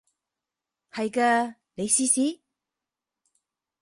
[0.91, 2.41] 係嘅，你試試